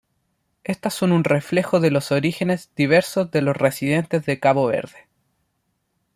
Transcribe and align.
Estas 0.63 0.95
son 0.95 1.11
un 1.11 1.23
reflejo 1.23 1.79
de 1.79 1.91
los 1.91 2.11
orígenes 2.11 2.71
diversos 2.75 3.29
de 3.29 3.43
los 3.43 3.55
residentes 3.55 4.25
de 4.25 4.39
Cabo 4.39 4.65
Verde. 4.65 5.07